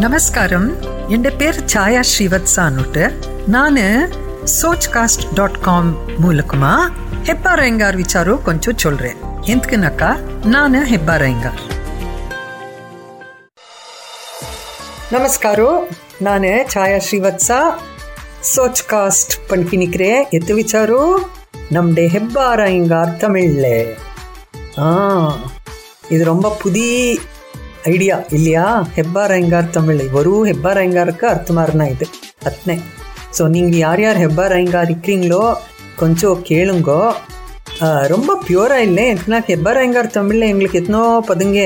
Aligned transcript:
നമസ്കാരം 0.00 0.62
എൻ്റെ 1.10 1.30
പേര് 1.30 1.62
ഛായ 1.68 1.94
ശ്രീവത്സ 2.02 2.54
എന്നിട്ട് 2.62 3.04
ഞാൻ 3.48 3.76
சோச் 4.52 4.86
காஸ்ட் 4.94 5.24
டாட் 5.34 5.58
காம் 5.60 5.90
மூலக்குமா 6.22 6.70
ஹெப்பா 7.26 7.52
ரயங்கார் 7.54 7.98
விசாரோ 8.00 8.34
கொஞ்சம் 8.42 8.78
சொல்றேன் 8.78 9.18
எந்தக்குனாக்கா 9.46 10.10
நான் 10.46 10.76
ஹெப்பா 10.84 11.16
ரயங்கார் 11.16 11.60
ನಮಸ್ಕಾರೋ 15.12 15.68
ನಾನು 16.22 16.52
ಛಾಯಾ 16.72 17.00
ಶ್ರೀವತ್ಸ 17.00 17.50
ಸೋಚ್ 18.52 18.82
ಕಾಸ್ಟ್ 18.86 19.34
ಪಣ್ಕಿನಿಕ್ರೆ 19.50 20.10
ಎತ್ತು 20.32 20.54
ವಿಚಾರು 20.54 21.00
ನಮ್ಡೆ 21.72 22.06
ಹೆಬ್ಬಾರ 22.08 22.60
ಹಿಂಗಾರ್ 22.68 23.12
ತಮಿಳ್ಲೆ 23.20 23.76
ஆ 24.80 24.88
இது 26.10 26.22
ரொம்ப 26.24 26.48
ಪುದಿ 26.62 26.88
புதிய 27.81 27.89
ஐடியா 27.89 28.15
இல்லையா 28.31 28.65
ಹೆಬ್ಬಾರಾಯಂಗಾರ್ 28.95 29.67
ತಮಿಳ್ 29.71 30.01
ಇವರು 30.01 30.33
ಹೆಬ್ಬಾರಾಯಂಗಾರಕ್ಕೆ 30.43 31.25
ಅರ್ಥ 31.25 31.51
ಮಾರನ 31.51 31.85
ಇದು 31.87 32.05
ಅತ್ನೆ 32.45 32.75
ஸோ 33.33 33.43
நீங்கள் 33.47 33.79
யார் 33.79 34.01
யார் 34.01 34.17
ஹெப்பாராயங்கார் 34.17 34.87
இருக்கிறீங்களோ 34.89 35.43
கொஞ்சம் 35.97 36.41
கேளுங்கோ 36.41 37.01
ரொம்ப 38.07 38.31
பியூராக 38.47 38.81
இல்லை 38.81 39.03
எனக்குனா 39.09 39.39
ஹெப்பாராயங்கார் 39.47 40.09
தமிழில் 40.09 40.49
எங்களுக்கு 40.49 40.79
எத்தனோ 40.81 41.03
பதுங்க 41.27 41.59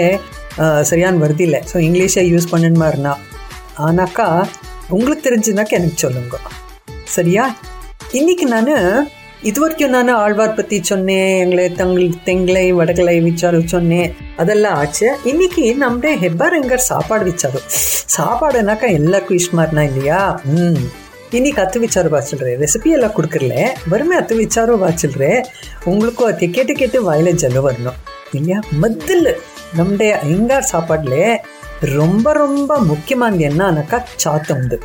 சரியான 0.81 1.19
வருதில்லை 1.19 1.61
ஸோ 1.73 1.77
இங்கிலீஷை 1.77 2.23
யூஸ் 2.29 2.51
பண்ணணும் 2.53 2.83
மாதிரினா 2.83 3.13
ஆனாக்கா 3.79 4.27
உங்களுக்கு 4.89 5.25
தெரிஞ்சுனாக்கா 5.27 5.71
எனக்கு 5.71 5.97
சொல்லுங்க 5.97 6.37
சரியா 7.07 7.45
இன்னைக்கு 8.13 8.45
நான் 8.45 8.71
இது 9.42 9.60
வரைக்கும் 9.60 9.90
நான் 9.90 10.10
ஆழ்வார் 10.16 10.54
பற்றி 10.54 10.76
சொன்னேன் 10.82 11.32
எங்களை 11.40 11.64
தங்கள் 11.72 12.14
தெங்களை 12.24 12.72
வடகளை 12.72 13.14
விச்சாரு 13.20 13.58
சொன்னேன் 13.66 14.10
அதெல்லாம் 14.36 14.76
ஆச்சு. 14.76 15.08
இன்னைக்கு 15.24 15.64
நம்மளே 15.74 16.12
ஹெப்பாரங்கர் 16.22 16.88
சாப்பாடு 16.88 17.24
விச்சாரு 17.24 17.60
சாப்பாடுனாக்கா 18.16 18.88
எல்லாருக்கும் 18.92 19.38
இஷ்மார்னா 19.38 19.82
இல்லையா? 19.82 20.20
ம். 20.54 20.80
இன்னைக்கு 21.32 21.60
அத்து 21.60 21.78
ವಿಚಾರ 21.80 22.06
வாச்சல்றே 22.08 22.52
ರೆಸಿಪಿ 22.56 22.90
ಎಲ್ಲ 22.90 23.06
ಕೊಡ್ಕಿರ್ಲೆ 23.08 23.62
ಬರ್ಮೆ 23.88 24.16
ಹತ್ತು 24.16 24.34
ವಿಚಾರ 24.36 24.76
ಬಾಚಿಲ್ರಿ 24.76 25.32
உங்களுக்கும் 25.86 26.28
அது 26.28 26.48
கேட்டு 26.50 26.74
கேட்டு 26.74 27.00
வாயில 27.08 27.32
ஜல 27.36 27.62
வரணும். 27.66 27.98
இல்லையா? 28.32 28.58
முதல்ல 28.80 29.34
நம்முடைய 29.74 30.12
ஐங்கார் 30.26 30.70
சாப்பாடுல 30.72 31.16
ரொம்ப 31.92 32.32
ரொம்ப 32.34 32.78
முக்கியமானது 32.84 33.44
என்னன்னாக்கா 33.44 33.98
சாத்தம்து 34.16 34.76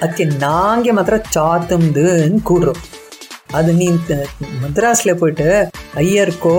அத்தி 0.00 0.24
நாங்கள் 0.38 0.92
மாத்திரம் 0.92 1.28
சாத்தம்துன்னு 1.36 2.40
கூடுறோம் 2.44 2.80
அது 3.52 3.72
நீ 3.72 3.86
மத்ராஸில் 4.62 5.18
போயிட்டு 5.20 5.48
ஐயருக்கோ 5.96 6.56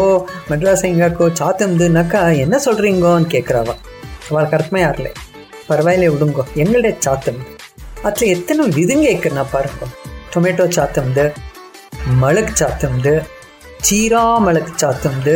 மெட்ராஸ் 0.50 0.86
எங்காக்கோ 0.89 1.28
சாத்துந்துனாக்கா 1.39 2.22
என்ன 2.38 2.59
சொல்கிறீங்கோன்னு 2.66 3.30
கேட்குறாவா 3.36 3.75
அவளுக்கு 4.30 4.58
அர்த்தமே 4.58 4.81
யாரில்ல 4.83 5.09
பரவாயில்ல 5.70 6.08
விடுங்கோ. 6.14 6.44
எங்களுடைய 6.56 6.94
சாத்தம். 7.00 7.42
அதில் 8.03 8.30
எத்தனை 8.30 8.64
விதுங்க 8.67 9.06
இருக்குன்னா 9.11 9.44
பாருங்க. 9.52 9.86
டொமேட்டோ 10.33 10.66
ಚಾತಮ್ದು 10.78 11.25
மிளகு 12.22 12.53
சாத்தம்து 12.61 13.14
சீரா 13.86 14.23
மிளகு 14.45 14.72
சாத்தம்து 14.81 15.36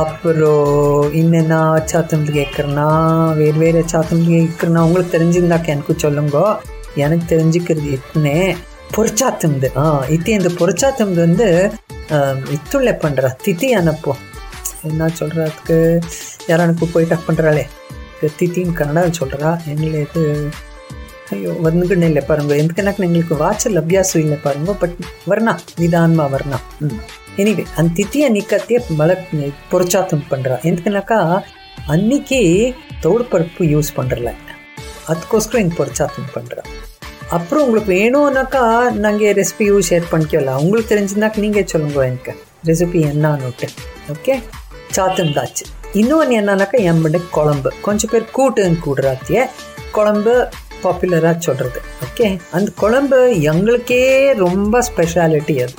அப்புறம் 0.00 1.14
என்னென்னா 1.20 1.60
சாத்தம்து 1.92 2.30
கேட்குறேன்னா 2.38 2.88
வேறு 3.34 3.58
வேறு 3.64 3.84
சாத்தம்து 3.92 4.28
கேட்குறேன்னா 4.36 4.80
உங்களுக்கு 4.88 5.18
தெரிஞ்சுருந்தாக்க 5.18 5.66
எனக்கு 5.66 5.94
சொல்லுங்க. 5.98 6.38
எனக்கு 6.94 7.36
தெரிஞ்சுக்கிறது 7.36 7.90
எத்தனை 7.98 8.34
ಪೊರ್ಚಾತುಮ್ದು 8.94 9.68
இத்தி 10.08 10.30
இந்த 10.30 10.34
ಎಂದು 10.38 10.50
ಪೊರ್ಚಾತುಮ್ದು 10.56 11.20
வந்து 11.20 11.70
இத்துள்ள 12.50 12.90
பண்ணுறா 12.92 13.30
தித்தி 13.44 13.68
அனுப்போ. 13.74 14.16
என்ன 14.82 15.08
சொல்கிறா 15.08 15.42
அதுக்கு? 15.42 16.00
யாரானுக்கு 16.48 16.86
போய் 16.92 17.06
பண்ணுறாளே 17.26 17.64
தித்தின்னு 18.38 18.72
கன்னடாவில் 18.72 19.18
சொல்கிறா 19.20 19.58
எங்களை 19.66 20.00
இது 20.00 20.22
ஐயோ 21.30 21.50
வந்துக்கிட்டு 21.62 22.06
இல்லை 22.06 22.22
பாருங்க. 22.22 22.54
எதுக்குனாக்கு 22.54 23.02
எங்களுக்கு 23.02 23.34
வாட்சல் 23.34 23.76
அபியாசம் 23.76 24.20
இல்லை 24.20 24.38
பாருங்க 24.38 24.72
பட் 24.72 24.96
வரணா 25.26 25.58
நிதானமாக 25.78 26.28
வரணா. 26.36 26.58
ம். 26.80 26.98
எனிவே 27.36 27.64
அந்த 27.76 27.92
தித்தியை 27.94 28.28
நிற்கத்தையே 28.28 28.82
மழை 28.90 29.16
பொறிச்சாத்தம் 29.70 30.22
பண்ணுறா 30.30 30.58
எதுக்குனாக்கா 30.62 31.42
அன்னைக்கு 31.86 32.74
தோடு 33.00 33.24
பருப்பு 33.24 33.64
யூஸ் 33.64 33.96
பண்ணுறல 33.96 34.32
அதுக்கோசரம் 35.06 35.60
இங்கே 35.60 35.76
பொறிச்சாத்தம் 35.76 36.30
பண்ணுறா 36.34 36.62
அப்புறம் 37.30 37.64
உங்களுக்கு 37.64 37.92
வேணும்னாக்கா 37.92 38.90
நாங்கள் 38.90 39.34
ரெசிபியும் 39.34 39.86
ஷேர் 39.88 40.10
பண்ணிக்கலாம். 40.10 40.60
உங்களுக்கு 40.60 40.96
தெரிஞ்சுருந்தாக்க 40.96 41.38
நீங்கள் 41.38 41.66
சொல்லுங்க 41.66 42.06
எனக்கு. 42.06 42.34
ரெசிபி 42.64 43.00
என்னன்னுட்டு 43.12 43.68
ஓகே 44.12 44.42
சாத்துந்தாச்சு 44.96 45.64
இன்னொன்று 45.92 46.40
என்னன்னாக்கா 46.40 46.78
எம்மட 46.90 47.20
குழம்பு. 47.30 47.72
கொஞ்சம் 47.82 48.10
பேர் 48.12 48.32
கூட்டுன்னு 48.36 48.78
கூடுறாத்திய 48.86 49.46
குழம்பு 49.90 50.48
பாப்புலராக 50.82 51.38
சொல்கிறது 51.38 51.80
ஓகே 52.06 52.38
அந்த 52.50 52.72
குழம்பு 52.76 53.40
எங்களுக்கே 53.40 54.32
ரொம்ப 54.32 54.82
ஸ்பெஷாலிட்டி 54.88 55.62
அது. 55.62 55.74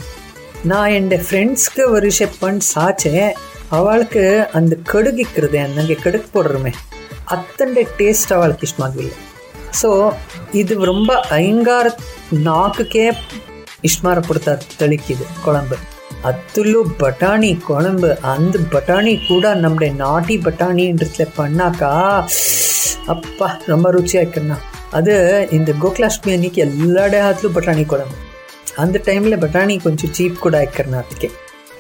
நான் 0.64 0.90
என் 0.90 1.10
ஃப்ரெண்ட்ஸ்க்கு 1.10 1.90
ஒரு 1.90 2.12
பண்ணி 2.40 2.64
சாச்சேன் 2.76 3.32
அவளுக்கு 3.70 4.46
அந்த 4.54 4.78
கடுகிக்கிறது 4.92 5.68
நாங்கள் 5.76 6.04
கடுகு 6.04 6.28
போடுறோமே 6.34 6.74
அத்தண்டை 7.36 7.88
டேஸ்ட் 7.98 8.34
அவளுக்கு 8.34 8.68
இஷ்டமாகவில்லை. 8.68 9.16
ಸೊ 9.71 10.13
ಇದು 10.53 10.85
ரொம்ப 10.85 11.25
ஐங்கார 11.31 11.91
நாக்குக்கே 12.33 13.13
இஷ்மாரப்படுத்த 13.83 14.59
தெளிக்குது 14.79 15.25
குழம்பு 15.45 15.77
அத்துள்ளு 16.25 16.83
பட்டாணி 16.99 17.61
குழம்பு 17.61 18.17
அந்த 18.23 18.59
பட்டாணி 18.73 19.27
கூட 19.29 19.55
நம்முடைய 19.55 19.93
நாட்டி 19.95 20.37
பட்டாணின்றதுல 20.37 21.27
பண்ணாக்கா 21.37 22.19
அப்பா 23.07 23.59
ரொம்ப 23.67 23.91
ருச்சியாக 23.91 24.25
இருக்குண்ணா 24.25 24.59
அது 24.91 25.49
இந்த 25.53 25.73
கோகுலாஷ்மி 25.83 26.33
அன்னைக்கு 26.33 26.61
எல்லா 26.61 27.07
ஹாத்லும் 27.07 27.53
பட்டாணி 27.53 27.85
குழம்பு 27.85 28.17
அந்த 28.77 29.01
ಟೈಮಲ್ಲಿ 29.05 29.37
ಬಟಾಣಿ 29.37 29.77
ಕೊಂಚ 29.77 30.13
ಚೀಪ್ 30.13 30.39
ಕೂಡ 30.39 30.57
ಹಾಕ್ಯಾರ 30.57 30.89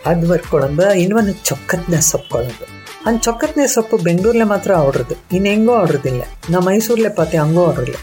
ಅದಕ್ಕೆ 0.06 0.10
ಅದ್ವರ್ 0.10 0.44
ಕೊಳಂಬ 0.49 0.83
ಇನ್ನೊಂದು 0.94 1.33
ಚೊಕ್ಕತ್ನೆ 1.44 1.99
ಸೊಪ್ಪು 2.03 2.31
ಕೊಳಂಬು 2.31 2.65
அந்த 3.05 3.19
சொக்கத்னே 3.27 3.65
சொப்பு 3.66 3.97
பெங்களூரில் 3.99 4.44
மாத்திரம் 4.44 4.81
ஆடுறது 4.83 5.15
இன்னும் 5.31 5.53
எங்கோ 5.53 5.72
ஆடுறதில்ல 5.78 6.25
நான் 6.50 6.65
மைசூரில் 6.65 7.16
பார்த்தேன் 7.16 7.43
அங்கோ 7.43 7.62
ஆடுறதில்ல 7.69 8.00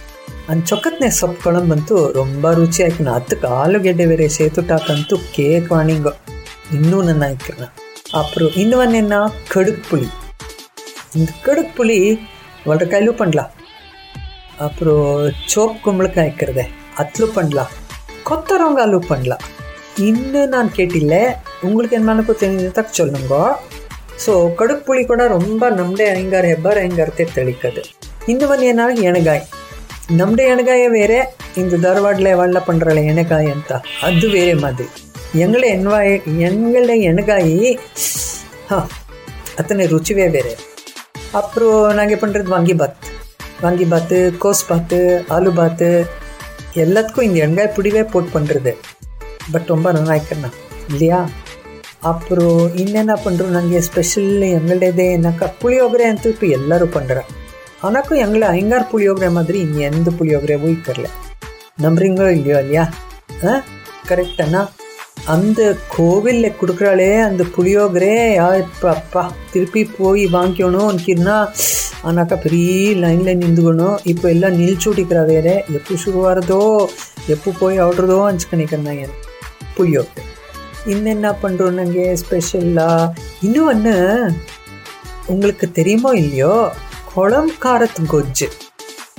அந்த 0.47 0.61
ಚೊಕ್ಕತ್ನೆ 0.67 1.09
ಸೊಪ್ಪು 1.11 1.41
ಕೊಳಂಬಂತೂ 1.43 1.97
ரொம்ப 2.11 2.51
ರುಚಿಯಾಗಿ 2.53 3.03
ಅದಕ್ಕೆ 3.09 3.47
ಆಲೂಗೆಡ್ಡೆ 3.59 4.05
ಬೇರೆ 4.05 4.27
ಸೇತುಟಾಕಂತೂ 4.29 5.17
ಕೇಕ್ 5.31 5.69
ವಾಣಿಂಗೋ 5.71 6.13
ಇನ್ನೂ 6.71 6.97
ನನ್ನ 7.01 7.27
ಹಾಕಿರ್ನ 7.27 7.67
அப்புறம் 8.13 8.51
இன்னொன்று 8.55 8.97
என்ன 8.97 9.15
கடுப்புளி 9.53 10.09
இந்த 11.15 11.29
கடுப்புளி 11.45 11.99
வளர 12.65 12.85
கையிலும் 12.85 13.15
பண்ணலாம் 13.15 13.53
அப்புறம் 14.59 15.05
சோப் 15.47 15.77
கும்பலுக்கு 15.83 16.21
வைக்கிறதே 16.21 16.65
அத்திலும் 16.97 17.33
பண்ணலாம் 17.33 17.71
கொத்தரவங்காலு 18.29 18.99
பண்ணலாம் 19.07 19.45
இன்னும் 19.99 20.49
நான் 20.49 20.69
கேட்டில்ல 20.71 21.15
உங்களுக்கு 21.68 21.96
ಏನು 21.98 22.06
ಮಾಡಬೇಕು 22.10 22.34
சொல்லுங்க. 22.98 23.28
ஸோ 23.28 23.40
ಸೊ 24.24 24.32
ಕಡುಪು 24.58 24.82
ಪುಳಿ 24.86 25.02
ಕೂಡ 25.10 25.22
ರೊಂಬ 25.34 25.68
ನಮ್ದೇ 25.78 26.06
ಹೆಂಗಾರ 26.18 26.44
ಹೆಬ್ಬಾರ 26.52 26.76
தெளிக்கது 27.38 27.82
இந்த 28.32 28.44
வந்து 28.50 28.66
என்ன 28.72 28.88
ಎಣಗಾಯಿ 29.10 29.42
ನಮ್ದೇ 30.18 30.44
ಎಣಗಾಯೇ 30.52 30.88
ಬೇರೆ 30.96 31.18
இந்த 31.60 31.74
ಧಾರವಾಡಲೆ 31.84 32.32
ವಳ್ಳ 32.40 32.58
ಪಂಡ್ರಳೆ 32.68 33.02
ಎಣಗಾಯಿ 33.12 33.48
அந்த 33.54 33.72
அது 34.08 34.26
வேறே 34.34 34.54
மாதிரி. 34.64 34.88
எங்களை 35.44 35.68
ಎಣ್ವಾಯಿ 35.76 36.14
ಎಂಗಳೇ 36.48 36.96
ಎಣಗಾಯಿ 37.10 37.70
ಹಾಂ 38.70 38.84
அத்தனை 39.60 39.84
ருச்சிவே 39.92 40.26
வேறு. 40.36 40.52
அப்புறம் 41.40 41.78
நாங்கள் 41.98 42.20
பண்ணுறது 42.22 42.50
வாங்கி 42.54 42.74
பாத். 42.80 42.98
வாங்கி 43.64 43.86
பாத்து 43.92 44.18
கோஸ் 44.42 44.62
பாத்து 44.70 44.98
ஆலு 45.36 45.50
பாத்து 45.58 45.88
எல்லாத்துக்கும் 46.82 47.26
இந்த 47.28 47.38
எண்காய் 47.46 47.74
பிடிவே 47.76 48.02
போட்டு 48.12 48.30
பண்ணுறது 48.36 48.72
பட் 49.52 49.70
ரொம்ப 49.74 49.88
நல்லா 49.92 50.14
இருக்கண்ணா 50.18 50.50
இல்லையா? 50.90 51.20
அப்புறம் 52.03 52.75
ಇನ್ನೇನ 52.75 53.15
பண்ணுறோம் 53.23 53.49
நாங்கள் 53.49 53.81
ஸ்பெஷல் 53.81 54.31
எங்களுடையதே 54.49 55.07
என்னக்கா 55.11 55.47
புளியோகரை 55.61 56.05
ಅಂತೂ 56.09 56.29
இப்போ 56.29 56.47
ಎಲ್ಲರೂ 56.47 56.85
பண்ணுறா 56.85 57.23
ஆனாக்கும் 57.83 58.17
எங்களை 58.17 58.47
ஐங்கார் 58.49 58.91
புளியோகரை 58.91 59.29
மாதிரி 59.29 59.59
இங்கே 59.59 59.83
எந்த 59.83 60.11
புளியோகரையும் 60.19 60.83
தரல 60.83 61.07
நம்புறீங்களோ 61.81 62.29
இல்லையோ 62.29 62.59
இல்லையா 62.59 62.85
ஆ 63.43 63.53
கரெக்டாண்ணா 64.09 64.61
அந்த 65.27 65.61
கோவிலில் 65.95 66.57
கொடுக்குறாளே 66.61 67.19
அந்த 67.19 67.43
புளியோகரே 67.55 68.15
இப்போ 68.57 68.87
அப்பா 68.89 69.23
திருப்பி 69.51 69.83
போய் 69.97 70.23
வாங்கிக்கணும் 70.27 70.87
அன்னைக்குன்னா 70.87 71.37
ஆனாக்கா 72.03 72.35
பெரிய 72.35 72.95
லைனில் 72.95 73.39
நின்றுக்கணும் 73.39 73.97
இப்போ 74.05 74.29
எல்லாம் 74.29 74.59
நில்ச்சுட்டிக்கிறா 74.59 75.23
வேற 75.25 75.47
எப்போ 75.73 75.95
ಶುರುವಾರದೋ 75.95 76.61
எப்போ 77.27 77.51
போய் 77.59 77.77
ஆடுறதோ 77.77 78.19
அஞ்சுக்கணிக்கிறேன் 78.27 79.15
புளியோகரை 79.75 80.25
இன்னென்ன 80.85 81.31
பண்ணுறோம் 81.41 81.79
நாங்கள் 81.79 82.15
ஸ்பெஷலாக 82.15 83.13
இன்னொன்று 83.43 83.95
உங்களுக்கு 85.29 85.67
தெரியுமோ 85.71 86.11
இல்லையோ 86.15 86.53
குளம் 87.11 87.51
காரத்து 87.59 88.03
கொஜ்ஜு 88.05 88.47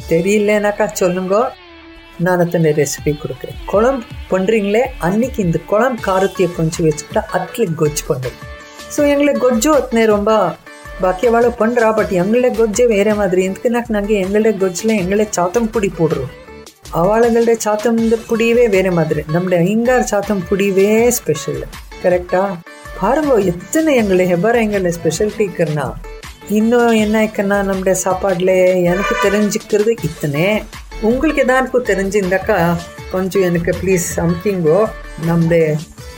தெரியலனாக்கா 0.08 0.86
சொல்லுங்க 0.94 1.36
நான் 2.20 2.42
அத்தனை 2.44 2.70
ரெசிபி 2.72 3.12
கொடுக்குறேன் 3.16 3.60
குழம்பு 3.66 4.02
பண்ணுறீங்களே 4.30 4.82
அன்னைக்கு 5.00 5.40
இந்த 5.42 5.58
குழம்பு 5.66 6.02
காரத்தையை 6.02 6.48
கொஞ்சம் 6.56 6.86
வச்சுக்கிட்டா 6.86 7.22
அட்லி 7.38 7.66
கொஜ்ஜு 7.74 8.04
பண்ணுறது 8.08 8.38
ஸோ 8.94 9.00
எங்களுக்கு 9.06 9.42
கொஜ்ஜு 9.46 9.70
அத்தனை 9.72 10.02
ரொம்ப 10.06 10.32
ಬಾಕಿ 11.02 11.26
ಅವಳು 11.26 11.50
ಪಂಡ್ರ 11.58 11.84
ಬಟ್ 11.92 12.12
ಎಂಗಳೇ 12.14 12.48
ಗೊಜ್ಜೆ 12.56 12.84
ಬೇರೆ 12.86 13.12
ಮಾದ್ರಿ 13.12 13.42
ಎಂತಕನಾಕ್ 13.44 13.90
ನಂಗೆ 13.90 14.16
ಎಂಗಳೇ 14.24 14.50
ಗೊಜ್ಜಲೆ 14.58 14.94
ಎಂಗಳೇ 14.94 15.24
ಚಾತಂ 15.36 15.64
ಪುಡಿ 15.66 15.90
போடுறோம் 16.84 16.84
அவளுங்களுடைய 17.00 17.56
சாத்தம் 17.58 18.00
புடியவே 18.28 18.64
வேற 18.68 18.88
மாதிரி 18.90 19.22
நம்முடைய 19.32 19.58
ஐங்கார் 19.64 20.08
சாத்தம் 20.08 20.42
புடியவே 20.50 20.88
ஸ்பெஷல் 21.10 21.62
கரெக்டா 22.02 22.42
பாருங்க 23.00 23.34
எத்தனை 23.44 23.90
எங்களை 23.94 24.24
ஹெபர் 24.26 24.58
எங்களை 24.60 24.90
ஸ்பெஷல்ட்டிக்குன்னா 24.92 25.86
இன்னும் 26.50 26.94
என்ன 26.94 27.16
இருக்குன்னா 27.22 27.58
நம்முடைய 27.62 27.96
சாப்பாடுல 28.04 28.52
எனக்கு 28.84 29.14
தெரிஞ்சுக்கிறது 29.24 29.92
இத்தனை 30.02 30.46
உங்களுக்கு 31.02 31.42
எதாருக்கும் 31.44 31.88
தெரிஞ்சிருந்தாக்கா 31.90 32.56
கொஞ்சம் 33.10 33.42
எனக்கு 33.42 33.72
ப்ளீஸ் 33.80 34.08
அமுக்கிங்கோ 34.20 34.80
நம்முடைய 35.26 35.64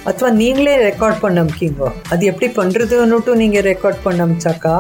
ಅಥವಾ 0.04 0.30
நீங்களே 0.32 0.76
ரெக்கார்ட் 0.82 1.20
பண்ண 1.20 1.42
அமுக்கிங்கோ 1.42 1.88
அது 2.10 2.22
எப்படி 2.26 2.48
பண்ணுறதுன்னுட்டும் 2.56 3.36
நீங்கள் 3.36 3.62
ரெக்கார்ட் 3.62 4.00
பண்ண 4.02 4.24
அமிச்சாக்கா 4.24 4.76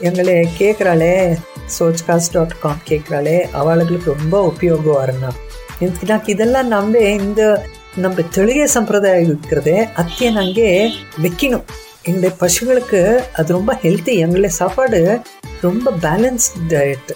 எங்களை 0.00 0.48
கேட்குறாளே 0.58 1.36
சோச்காஸ்ட் 1.78 2.32
டாட் 2.32 2.58
காம் 2.60 2.80
கேட்குறாளே 2.88 3.40
அவளுக்கு 3.40 4.14
ரொம்ப 4.14 4.54
உபயோகம் 4.54 5.04
வரணும் 5.04 5.38
எனக்கு 5.78 6.32
இதெல்லாம் 6.32 6.68
நம்ம 6.68 6.98
இந்த 6.98 7.66
நம்ம 7.96 8.20
தெளிகை 8.30 8.66
சம்பிரதாயம் 8.66 9.24
இருக்கிறது 9.24 9.86
அத்தியை 9.96 10.32
நாங்கள் 10.32 10.90
வைக்கணும். 11.22 11.64
எங்களுடைய 12.02 12.36
பசுகளுக்கு 12.40 13.20
அது 13.34 13.52
ரொம்ப 13.52 13.78
ஹெல்த்தி 13.82 14.04
எங்களுடைய 14.04 14.48
சாப்பாடு 14.48 15.20
ரொம்ப 15.60 15.92
பேலன்ஸ்ட் 16.02 16.58
டயட் 16.68 17.10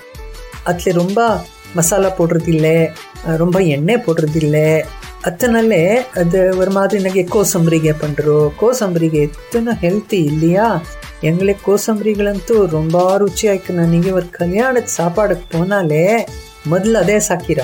அதில் 0.62 0.94
ரொம்ப 0.94 1.40
மசாலா 1.74 2.16
போடுறதில்லை 2.18 2.90
ரொம்ப 3.36 3.60
எண்ணெய் 3.60 4.02
போடுறதில்லை 4.06 4.84
ಅದನ್ನೇ 5.24 6.04
அது 6.16 6.56
ஒரு 6.56 6.70
மாதிரி 6.70 7.02
ನನಗೆ 7.02 7.22
கோசம்பரிகை 7.22 7.92
பண்ணுறோம் 7.92 8.50
கோசம்பரிகை 8.60 9.20
எத்தனை 9.20 9.72
ஹெல்த்தி 9.72 10.12
இல்லையா 10.12 10.82
எங்களுக்கு 11.22 11.72
கோசம்பரிகளಂತೂ 11.72 12.66
ரொம்ப 12.66 13.16
ರುಚಿಯಾಗಿ 13.16 13.72
ನನಗೆ 13.72 14.10
ஒரு 14.10 14.26
கல்யாணத்து 14.30 15.02
சாப்பாடுக்கு 15.02 15.58
போனாலே 15.58 16.26
ಮೊದಲು 16.66 16.98
ಅದೇ 16.98 17.20
ಸಾಕಿರ. 17.20 17.58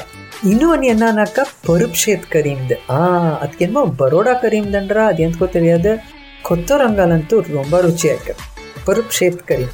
ಇನ್ನೂ 0.45 0.71
ಒಂದು 0.71 0.87
ಎನ್ನಾಕ 0.87 1.39
ಪರುಪ್ಷೇತ್ 1.67 2.27
ಕರೀಮ್ದು. 2.27 2.75
ಆ 2.91 2.99
ಅದಕ್ಕೇನೋ 3.41 3.87
ಬರೋಡಾ 3.87 4.33
ಕರೀಮ್ದಂಡ್ರ 4.33 4.99
ಅದು 4.99 5.23
ಎಂತ 5.23 5.39
ಗೊತ್ತಿರಿಯೋದು 5.39 5.97
கொத்தரங்காலன்ட்டு 6.45 7.43
ரொம்ப 7.53 7.81
ருச்சியாக 7.81 8.17
இருக்குது 8.17 8.39
பருப்பு 8.87 9.13
சேர்த்துக்கறி 9.13 9.67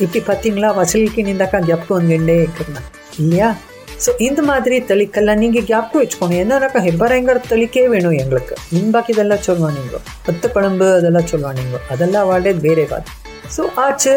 இப்படி 0.00 0.20
பார்த்தீங்களா 0.20 0.74
வசலுக்கு 0.74 1.22
நீந்தாக்கா 1.22 1.58
ஜப்கு 1.58 1.98
வந்துகிட்டே 1.98 2.36
இருக்கிறேன் 2.42 2.84
இல்லையா 3.18 3.56
ஸோ 3.98 4.10
இந்த 4.18 4.40
மாதிரி 4.42 4.76
தளிக்கெல்லாம் 4.88 5.40
நீங்கள் 5.42 5.64
ஞாபகம் 5.68 6.00
வச்சுக்கோங்க 6.02 6.36
என்னன்னாக்கா 6.42 6.80
ஹெப்பரைங்கர் 6.84 7.40
தளிக்கே 7.48 7.84
வேணும் 7.88 8.18
எங்களுக்கு 8.20 8.54
மின்பாக்கி 8.72 9.12
இதெல்லாம் 9.14 9.42
சொல்லுவா 9.46 9.70
நீங்கள் 9.74 10.02
ஒத்த 10.28 10.48
குழம்பு 10.48 10.88
அதெல்லாம் 10.98 11.28
சொல்லுவா 11.32 11.52
நீங்கள் 11.52 11.82
அதெல்லாம் 11.90 12.28
வாழ்றது 12.28 12.62
வேறே 12.66 12.84
வாது 12.92 13.08
ஸோ 13.56 13.64
ஆச்சு 13.76 14.12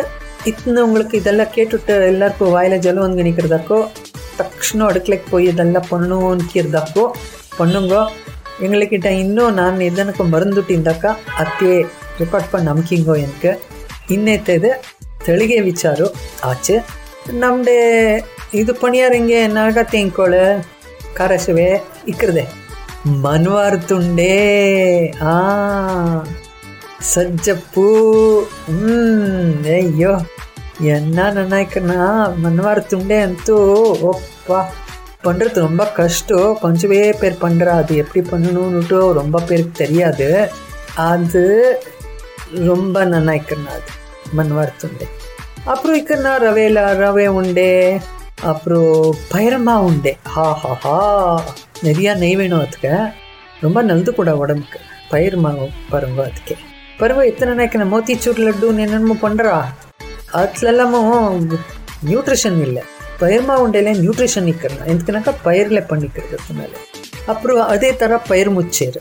இத்தனை 0.45 0.79
உங்களுக்கு 0.81 1.15
இதெல்லாம் 1.17 1.53
கேட்டுட்டு 1.55 1.95
எல்லாருக்கும் 2.07 2.53
வாயில 2.53 2.77
ஜலம் 2.79 3.17
நினைக்கிறதாக்கோ 3.17 3.79
தக்ஷணம் 4.37 4.87
அடுக்கலைக்கு 4.89 5.27
போய் 5.29 5.45
இதெல்லாம் 5.45 5.87
பொண்ணுங்கிறதாக்கோ 5.89 7.05
பொண்ணுங்க 7.57 7.95
எங்கள்கிட்ட 8.61 9.09
இன்னும் 9.21 9.53
நான் 9.53 9.79
எதனுக்கு 9.81 10.23
மருந்துட்டிந்தாக்கா 10.33 11.11
அத்தே 11.37 11.73
ರೆಕಾರ್ಡ್ 12.19 12.49
ಪಂಡು 12.51 12.67
ನಂಬಿಕಿಂಗೋ 12.69 13.15
ಎನ್ಕೆ 13.23 13.51
ಇನ್ನೆತ್ತದು 14.09 14.71
ತೆಳಿಗೆ 15.25 15.57
ವಿಚಾರ 15.61 15.99
ಆಚೆ 16.43 16.75
ನಮ್ಮದೇ 17.33 17.79
ಇದು 18.54 18.72
ಪಣಿಯಾರಂಗೆ 18.74 19.40
ನಾಗ 19.48 19.78
ತೆಂಕೋಳು 19.90 20.44
ಕಾರಸುವೆ 21.14 21.68
ಇಕ್ಕರದೆ 22.08 22.44
ಮನ್ವಾರ್ 23.24 23.78
ತುಂಡೆ 23.88 24.32
ಆ 25.26 25.34
ಸಜ್ಜಪ್ಪು 27.10 27.86
ಹ್ಮ್ 28.68 29.66
ಅಯ್ಯೋ 29.74 30.14
என்ன 30.86 31.28
நினைக்கனா 31.36 32.00
மன்வார் 32.36 32.80
துண்டே 32.86 33.18
ಅಂತೂ 33.20 33.56
ஒப்பா 34.10 34.58
பண்ணுறது 35.24 35.58
ரொம்ப 35.60 35.84
கஷ்டம் 35.96 36.58
கொஞ்சமே 36.60 36.98
பேர் 37.20 37.38
பண்ணுறா 37.40 37.72
அது 37.74 37.94
எப்படி 37.96 38.22
பண்ணணும்னுட்டு 38.28 38.98
ரொம்ப 39.12 39.36
பேருக்கு 39.40 39.74
தெரியாது 39.78 40.28
அது 41.06 41.44
ரொம்ப 42.66 43.04
நினைக்கிறேன் 43.08 43.70
அது 43.76 43.92
மன்வார் 44.36 44.78
துண்டே 44.80 45.06
அப்புறம் 45.66 45.96
இக்கன்னா 45.96 46.32
ரவேல 46.38 46.80
ரவே 46.96 47.26
உண்டே 47.38 47.70
அப்புறம் 48.43 49.15
பயிரமா 49.31 49.75
உண்டே. 49.77 50.17
ஹா 50.23 50.53
ஹா 50.53 50.73
ஹா. 50.73 51.43
நிறையா 51.83 52.17
நெய் 52.17 52.35
வேணும் 52.35 52.59
அதுக்கு. 52.59 52.99
ரொம்ப 53.61 53.81
நல்லது 53.81 54.13
கூட 54.13 54.37
உடம்புக்கு. 54.37 54.79
பயிர் 55.09 55.37
மாவு 55.37 55.69
பருவ 55.89 56.23
அதுக்கு. 56.23 56.55
பருவ 56.97 57.25
எத்தனை 57.25 57.53
நினைக்கிற 57.53 57.85
மோத்திச்சூர் 57.85 58.41
லட்டுன்னு 58.41 58.79
என்னென்னமோ 58.79 59.15
பண்ணுறா 59.21 59.63
அதுலெல்லாமும் 60.33 61.57
நியூட்ரிஷன் 62.05 62.61
இல்லை. 62.61 62.83
பயிர் 63.19 63.49
மாவுண்டையில 63.49 63.99
நியூட்ரிஷன் 63.99 64.43
நிற்கிறேன் 64.43 64.79
எதுக்குனாக்கா 64.87 65.33
பயிரில் 65.43 65.81
பண்ணிக்கிறது 65.81 66.53
மேலே. 66.53 66.77
அப்புறம் 67.25 67.61
அதே 67.61 67.95
தர 67.95 68.17
பயிர் 68.17 68.49
முச்சேர் 68.49 68.97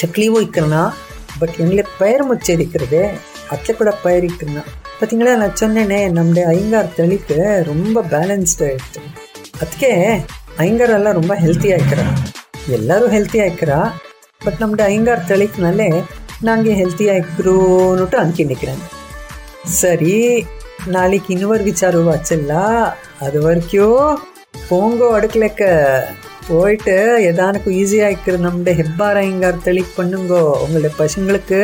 சக்லியும் 0.00 0.40
இக்கிறனா 0.46 0.92
பட் 1.38 1.56
எங்களை 1.56 1.84
பயிர் 1.98 2.24
முச்சேர் 2.30 2.60
இருக்கிறதே 2.60 3.10
அதில் 3.50 3.76
கூட 3.76 3.90
பயிர் 3.90 4.24
இக்கிறனா 4.24 4.62
பார்த்தீங்களா 5.01 5.33
நான் 5.35 5.59
சொன்னேனே 5.61 5.99
நம்முடைய 6.11 6.43
ஐங்கார் 6.49 6.95
தளிக்கு 6.95 7.37
ரொம்ப 7.63 8.03
பேலன்ஸ்டு 8.11 8.65
ஆயிடுச்சு 8.67 9.01
ಅದಕ್ಕೆ 9.59 9.91
ஐங்காரெல்லாம் 10.57 11.17
ரொம்ப 11.19 11.33
ஹெல்த்தியாக 11.35 11.79
இருக்கிறா 11.79 12.05
எல்லாரும் 12.69 13.13
ஹெல்த்தியாக 13.13 13.49
இருக்கிறா 13.49 13.79
பட் 14.41 14.59
நம்முடைய 14.59 14.87
ஐங்கார் 14.89 15.27
தளிக்குனாலே 15.29 15.89
நாங்கள் 16.41 16.79
ஹெல்த்தியாக 16.81 17.19
இருக்கிறோன்னுட்டு 17.19 18.17
அனுப்பிண்டிக்கிறேன் 18.17 18.81
சரி 19.77 20.15
நாளைக்கு 20.87 21.29
இன்னொரு 21.33 21.63
விசாரம் 21.63 22.09
வச்சல்ல 22.09 22.53
அது 23.19 23.37
வரைக்கும் 23.41 24.03
போங்கோ 24.69 25.07
அடுக்கலைக்க 25.17 25.63
போயிட்டு 26.47 26.95
எதானுக்கும் 27.29 27.77
ஈஸியாக 27.77 28.11
இருக்கிற 28.11 28.35
நம்முடைய 28.37 28.75
ஹெப்பார 28.75 29.15
ஐங்கார் 29.23 29.63
தெளிக் 29.63 29.97
பண்ணுங்கோ 29.97 30.43
உங்களுடைய 30.61 30.91
பசங்களுக்கு 30.99 31.59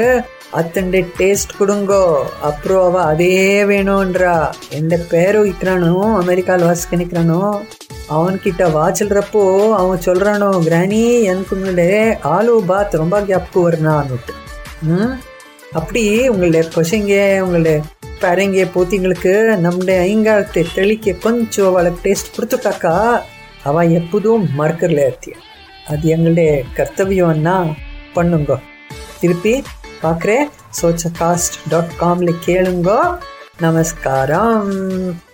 அத்தண்டை 0.53 1.05
டேஸ்ட் 1.19 1.59
கொடுங்கோ. 1.59 2.27
அப்புறம் 2.41 2.85
அவ 2.85 3.03
அதே 3.03 3.65
வேணும்ன்றா 3.65 4.51
எந்த 4.71 4.99
பேரும் 5.11 5.47
இக்கிறானோ 5.47 6.17
அமெரிக்காவில் 6.17 6.65
வாசிக்க 6.65 6.97
நிற்கிறானோ 6.97 7.65
அவன்கிட்ட 8.11 8.65
வாச்சில்றப்போ 8.73 9.73
அவன் 9.73 9.99
சொல்கிறானோ 9.99 10.63
கிராணி 10.65 11.23
எனக்கு 11.25 11.57
உங்களுடைய 11.57 12.19
ஆலு 12.23 12.63
பாத் 12.67 12.95
ரொம்ப 12.95 13.21
ஞாபகம் 13.21 13.65
வரணும்னுட்டு 13.65 14.33
ம்? 14.83 15.13
அப்படி 15.73 16.29
உங்களுடைய 16.29 16.69
கொசைங்க 16.75 17.43
உங்களுடைய 17.43 17.83
பேரங்க 18.21 18.69
போத்திங்களுக்கு 18.75 19.57
நம்முடைய 19.57 20.01
ஐங்காலத்தை 20.01 20.75
தெளிக்க 20.75 21.13
கொஞ்சம் 21.13 21.67
அவளுக்கு 21.67 22.09
டேஸ்ட் 22.09 22.35
கொடுத்துட்டாக்கா 22.37 23.23
அவள் 23.65 23.91
எப்போதும் 23.91 24.49
மறக்கல 24.59 25.11
அது 25.87 26.09
எங்களுடைய 26.09 26.65
கர்த்தவியம்னா 26.77 27.77
பண்ணுங்க. 28.15 28.59
திருப்பி 29.21 29.65
பார்க்குறேன். 30.03 30.51
சோச்சகாஸ்ட் 30.83 31.57
டாட் 31.69 31.97
காமில் 31.97 32.37
கேளுங்க. 32.47 33.19
நமஸ்காரம். 33.61 35.27